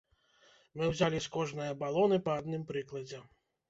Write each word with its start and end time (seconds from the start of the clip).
Мы 0.79 0.87
ўзялі 0.93 1.21
з 1.27 1.33
кожнае 1.37 1.71
балоны 1.85 2.23
па 2.29 2.43
адным 2.43 2.69
прыкладзе. 2.75 3.27